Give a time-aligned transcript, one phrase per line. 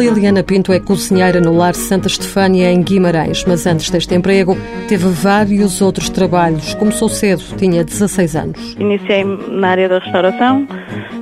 [0.00, 4.56] Liliana Pinto é cozinheira no Lar Santa Estefânia, em Guimarães, mas antes deste emprego
[4.88, 6.74] teve vários outros trabalhos.
[6.74, 8.76] Começou cedo, tinha 16 anos.
[8.78, 10.66] Iniciei na área da restauração,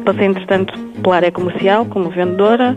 [0.06, 2.76] passei, entretanto, pela área comercial, como vendedora,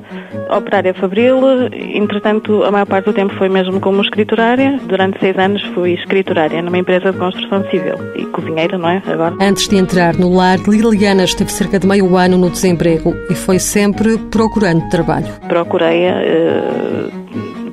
[0.49, 1.37] operária fabril,
[1.71, 4.79] entretanto, a maior parte do tempo foi mesmo como escriturária.
[4.85, 9.01] Durante seis anos fui escriturária numa empresa de construção civil e cozinheira, não é?
[9.05, 9.35] Agora.
[9.39, 13.59] Antes de entrar no lar, Liliana esteve cerca de meio ano no desemprego e foi
[13.59, 15.27] sempre procurando trabalho.
[15.47, 16.09] Procurei.
[16.09, 17.29] Uh,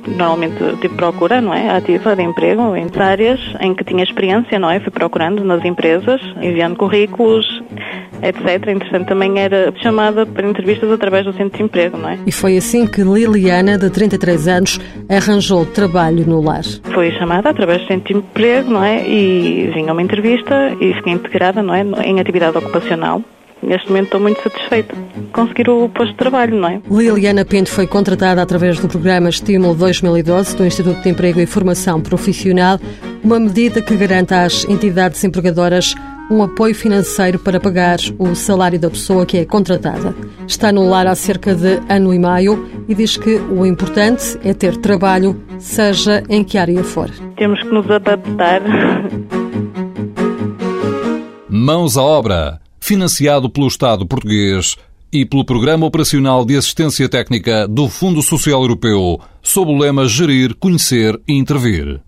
[0.07, 4.69] normalmente tipo procura, não é, ativa de emprego em áreas em que tinha experiência, não
[4.69, 4.79] é?
[4.79, 7.45] Fui procurando nas empresas, enviando currículos,
[8.21, 8.67] etc.
[8.69, 12.19] Interessante também era chamada para entrevistas através do centro de emprego, não é?
[12.25, 16.63] E foi assim que Liliana, de 33 anos, arranjou trabalho no lar.
[16.93, 19.07] Foi chamada através do centro de emprego, não é?
[19.07, 21.81] E vinha uma entrevista e fiquei integrada, não é?
[22.05, 23.21] Em atividade ocupacional
[23.61, 24.95] neste momento estou muito satisfeita
[25.33, 26.81] conseguir o posto de trabalho, não é?
[26.89, 32.01] Liliana Pinto foi contratada através do programa Estímulo 2012 do Instituto de Emprego e Formação
[32.01, 32.79] Profissional,
[33.23, 35.95] uma medida que garante às entidades empregadoras
[36.29, 40.15] um apoio financeiro para pagar o salário da pessoa que é contratada.
[40.47, 44.53] Está no lar há cerca de ano e meio e diz que o importante é
[44.53, 47.09] ter trabalho, seja em que área for.
[47.37, 48.61] Temos que nos adaptar.
[51.49, 54.77] Mãos à obra financiado pelo Estado português
[55.11, 60.55] e pelo Programa Operacional de Assistência Técnica do Fundo Social Europeu, sob o lema Gerir,
[60.55, 62.01] Conhecer e Intervir.